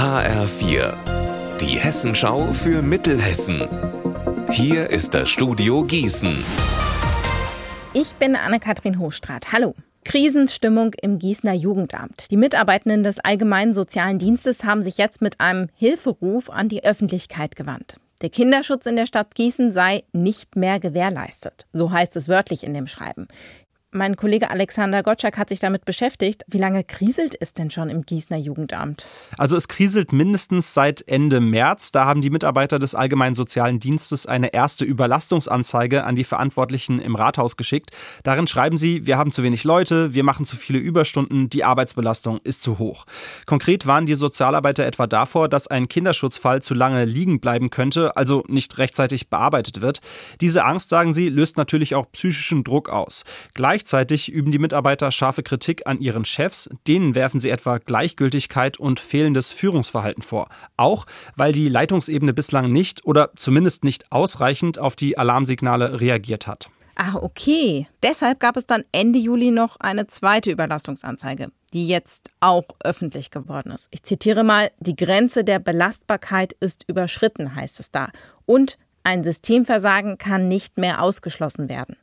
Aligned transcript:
HR4, 0.00 0.94
die 1.60 1.78
Hessenschau 1.78 2.54
für 2.54 2.80
Mittelhessen. 2.80 3.68
Hier 4.50 4.88
ist 4.88 5.12
das 5.12 5.28
Studio 5.28 5.84
Gießen. 5.84 6.42
Ich 7.92 8.14
bin 8.14 8.34
Anne-Kathrin 8.34 8.98
Hochstrat. 8.98 9.52
Hallo. 9.52 9.74
Krisenstimmung 10.06 10.94
im 11.02 11.18
Gießener 11.18 11.52
Jugendamt. 11.52 12.30
Die 12.30 12.38
Mitarbeitenden 12.38 13.02
des 13.02 13.18
Allgemeinen 13.18 13.74
Sozialen 13.74 14.18
Dienstes 14.18 14.64
haben 14.64 14.80
sich 14.80 14.96
jetzt 14.96 15.20
mit 15.20 15.38
einem 15.38 15.68
Hilferuf 15.74 16.48
an 16.48 16.70
die 16.70 16.82
Öffentlichkeit 16.82 17.54
gewandt. 17.54 17.96
Der 18.22 18.30
Kinderschutz 18.30 18.86
in 18.86 18.96
der 18.96 19.04
Stadt 19.04 19.34
Gießen 19.34 19.70
sei 19.70 20.04
nicht 20.14 20.56
mehr 20.56 20.80
gewährleistet. 20.80 21.66
So 21.74 21.92
heißt 21.92 22.16
es 22.16 22.26
wörtlich 22.26 22.64
in 22.64 22.72
dem 22.72 22.86
Schreiben. 22.86 23.28
Mein 23.92 24.14
Kollege 24.14 24.50
Alexander 24.50 25.02
Gottschalk 25.02 25.36
hat 25.36 25.48
sich 25.48 25.58
damit 25.58 25.84
beschäftigt. 25.84 26.44
Wie 26.46 26.58
lange 26.58 26.84
kriselt 26.84 27.34
es 27.40 27.54
denn 27.54 27.72
schon 27.72 27.90
im 27.90 28.02
Gießener 28.02 28.38
Jugendamt? 28.38 29.04
Also 29.36 29.56
es 29.56 29.66
kriselt 29.66 30.12
mindestens 30.12 30.74
seit 30.74 31.08
Ende 31.08 31.40
März. 31.40 31.90
Da 31.90 32.04
haben 32.04 32.20
die 32.20 32.30
Mitarbeiter 32.30 32.78
des 32.78 32.94
Allgemeinen 32.94 33.34
Sozialen 33.34 33.80
Dienstes 33.80 34.26
eine 34.26 34.54
erste 34.54 34.84
Überlastungsanzeige 34.84 36.04
an 36.04 36.14
die 36.14 36.22
Verantwortlichen 36.22 37.00
im 37.00 37.16
Rathaus 37.16 37.56
geschickt. 37.56 37.90
Darin 38.22 38.46
schreiben 38.46 38.76
sie, 38.76 39.06
wir 39.06 39.18
haben 39.18 39.32
zu 39.32 39.42
wenig 39.42 39.64
Leute, 39.64 40.14
wir 40.14 40.22
machen 40.22 40.46
zu 40.46 40.54
viele 40.54 40.78
Überstunden, 40.78 41.50
die 41.50 41.64
Arbeitsbelastung 41.64 42.38
ist 42.44 42.62
zu 42.62 42.78
hoch. 42.78 43.06
Konkret 43.44 43.86
waren 43.86 44.06
die 44.06 44.14
Sozialarbeiter 44.14 44.86
etwa 44.86 45.08
davor, 45.08 45.48
dass 45.48 45.66
ein 45.66 45.88
Kinderschutzfall 45.88 46.62
zu 46.62 46.74
lange 46.74 47.06
liegen 47.06 47.40
bleiben 47.40 47.70
könnte, 47.70 48.16
also 48.16 48.44
nicht 48.46 48.78
rechtzeitig 48.78 49.30
bearbeitet 49.30 49.80
wird. 49.80 49.98
Diese 50.40 50.64
Angst, 50.64 50.90
sagen 50.90 51.12
sie, 51.12 51.28
löst 51.28 51.56
natürlich 51.56 51.96
auch 51.96 52.06
psychischen 52.12 52.62
Druck 52.62 52.88
aus. 52.88 53.24
Gleich 53.52 53.79
Gleichzeitig 53.80 54.30
üben 54.30 54.52
die 54.52 54.58
Mitarbeiter 54.58 55.10
scharfe 55.10 55.42
Kritik 55.42 55.86
an 55.86 56.00
ihren 56.00 56.26
Chefs. 56.26 56.68
Denen 56.86 57.14
werfen 57.14 57.40
sie 57.40 57.48
etwa 57.48 57.78
Gleichgültigkeit 57.78 58.76
und 58.78 59.00
fehlendes 59.00 59.52
Führungsverhalten 59.52 60.22
vor. 60.22 60.50
Auch 60.76 61.06
weil 61.34 61.54
die 61.54 61.70
Leitungsebene 61.70 62.34
bislang 62.34 62.70
nicht 62.70 63.06
oder 63.06 63.30
zumindest 63.36 63.82
nicht 63.82 64.12
ausreichend 64.12 64.78
auf 64.78 64.96
die 64.96 65.16
Alarmsignale 65.16 65.98
reagiert 65.98 66.46
hat. 66.46 66.68
Ah, 66.94 67.14
okay. 67.14 67.88
Deshalb 68.02 68.38
gab 68.38 68.58
es 68.58 68.66
dann 68.66 68.84
Ende 68.92 69.18
Juli 69.18 69.50
noch 69.50 69.80
eine 69.80 70.06
zweite 70.06 70.50
Überlastungsanzeige, 70.50 71.50
die 71.72 71.88
jetzt 71.88 72.28
auch 72.40 72.66
öffentlich 72.84 73.30
geworden 73.30 73.72
ist. 73.72 73.88
Ich 73.92 74.02
zitiere 74.02 74.44
mal, 74.44 74.70
die 74.78 74.94
Grenze 74.94 75.42
der 75.42 75.58
Belastbarkeit 75.58 76.52
ist 76.52 76.84
überschritten, 76.86 77.54
heißt 77.54 77.80
es 77.80 77.90
da. 77.90 78.10
Und 78.44 78.76
ein 79.04 79.24
Systemversagen 79.24 80.18
kann 80.18 80.48
nicht 80.48 80.76
mehr 80.76 81.02
ausgeschlossen 81.02 81.70
werden. 81.70 81.96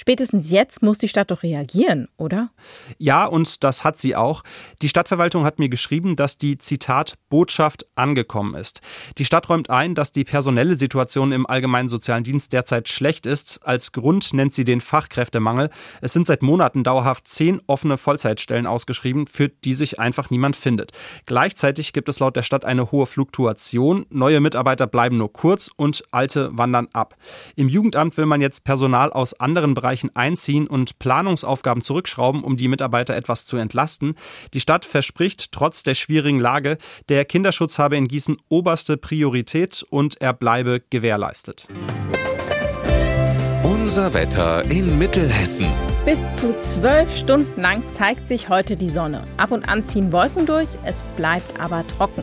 Spätestens 0.00 0.50
jetzt 0.50 0.80
muss 0.80 0.96
die 0.96 1.08
Stadt 1.08 1.30
doch 1.30 1.42
reagieren, 1.42 2.08
oder? 2.16 2.48
Ja, 2.96 3.26
und 3.26 3.62
das 3.62 3.84
hat 3.84 3.98
sie 3.98 4.16
auch. 4.16 4.42
Die 4.80 4.88
Stadtverwaltung 4.88 5.44
hat 5.44 5.58
mir 5.58 5.68
geschrieben, 5.68 6.16
dass 6.16 6.38
die 6.38 6.56
Zitat 6.56 7.18
Botschaft 7.28 7.84
angekommen 7.96 8.54
ist. 8.54 8.80
Die 9.18 9.26
Stadt 9.26 9.50
räumt 9.50 9.68
ein, 9.68 9.94
dass 9.94 10.10
die 10.12 10.24
personelle 10.24 10.76
Situation 10.76 11.32
im 11.32 11.46
allgemeinen 11.46 11.90
sozialen 11.90 12.24
Dienst 12.24 12.54
derzeit 12.54 12.88
schlecht 12.88 13.26
ist. 13.26 13.60
Als 13.62 13.92
Grund 13.92 14.32
nennt 14.32 14.54
sie 14.54 14.64
den 14.64 14.80
Fachkräftemangel. 14.80 15.68
Es 16.00 16.14
sind 16.14 16.26
seit 16.26 16.40
Monaten 16.40 16.82
dauerhaft 16.82 17.28
zehn 17.28 17.60
offene 17.66 17.98
Vollzeitstellen 17.98 18.66
ausgeschrieben, 18.66 19.26
für 19.26 19.50
die 19.50 19.74
sich 19.74 19.98
einfach 19.98 20.30
niemand 20.30 20.56
findet. 20.56 20.92
Gleichzeitig 21.26 21.92
gibt 21.92 22.08
es 22.08 22.20
laut 22.20 22.36
der 22.36 22.42
Stadt 22.42 22.64
eine 22.64 22.90
hohe 22.90 23.04
Fluktuation. 23.04 24.06
Neue 24.08 24.40
Mitarbeiter 24.40 24.86
bleiben 24.86 25.18
nur 25.18 25.30
kurz 25.30 25.70
und 25.76 26.04
alte 26.10 26.56
wandern 26.56 26.88
ab. 26.94 27.18
Im 27.54 27.68
Jugendamt 27.68 28.16
will 28.16 28.24
man 28.24 28.40
jetzt 28.40 28.64
Personal 28.64 29.12
aus 29.12 29.38
anderen 29.38 29.74
Bereichen 29.74 29.89
einziehen 30.14 30.66
und 30.66 30.98
Planungsaufgaben 30.98 31.82
zurückschrauben, 31.82 32.42
um 32.44 32.56
die 32.56 32.68
Mitarbeiter 32.68 33.16
etwas 33.16 33.46
zu 33.46 33.56
entlasten. 33.56 34.14
Die 34.54 34.60
Stadt 34.60 34.84
verspricht 34.84 35.52
trotz 35.52 35.82
der 35.82 35.94
schwierigen 35.94 36.40
Lage, 36.40 36.78
der 37.08 37.24
Kinderschutz 37.24 37.78
habe 37.78 37.96
in 37.96 38.08
Gießen 38.08 38.36
oberste 38.48 38.96
Priorität 38.96 39.84
und 39.90 40.20
er 40.20 40.32
bleibe 40.32 40.82
gewährleistet. 40.90 41.68
Unser 43.62 44.14
Wetter 44.14 44.70
in 44.70 44.98
Mittelhessen. 44.98 45.66
Bis 46.04 46.20
zu 46.32 46.58
zwölf 46.60 47.14
Stunden 47.16 47.60
lang 47.60 47.88
zeigt 47.88 48.28
sich 48.28 48.48
heute 48.48 48.76
die 48.76 48.88
Sonne. 48.88 49.26
Ab 49.36 49.50
und 49.50 49.68
an 49.68 49.84
ziehen 49.84 50.12
Wolken 50.12 50.46
durch, 50.46 50.68
es 50.84 51.02
bleibt 51.16 51.58
aber 51.58 51.86
trocken. 51.86 52.22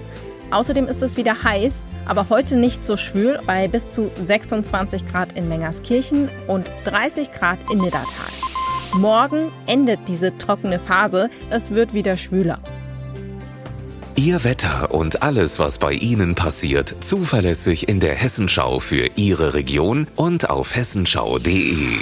Außerdem 0.52 0.88
ist 0.88 1.02
es 1.02 1.18
wieder 1.18 1.44
heiß, 1.44 1.88
aber 2.06 2.28
heute 2.30 2.56
nicht 2.56 2.86
so 2.86 2.96
schwül 2.96 3.40
bei 3.46 3.68
bis 3.68 3.94
zu 3.94 4.10
26 4.24 5.06
Grad 5.06 5.34
in 5.34 5.48
Mengerskirchen 5.48 6.30
und 6.48 6.72
30 6.86 7.32
Grad 7.32 7.60
in 7.72 7.80
Niddertal. 7.80 8.08
Morgen 8.94 9.52
endet 9.66 10.00
diese 10.08 10.38
trockene 10.38 10.80
Phase, 10.80 11.30
es 11.50 11.72
wird 11.72 11.94
wieder 11.94 12.16
schwüler. 12.16 12.60
Ihr 14.16 14.44
Wetter 14.44 14.94
und 14.94 15.22
alles, 15.22 15.60
was 15.60 15.78
bei 15.78 15.94
Ihnen 15.94 16.34
passiert, 16.34 16.96
zuverlässig 17.02 17.88
in 17.88 18.00
der 18.00 18.16
Hessenschau 18.16 18.80
für 18.80 19.12
Ihre 19.16 19.54
Region 19.54 20.08
und 20.16 20.50
auf 20.50 20.76
hessenschau.de. 20.76 22.00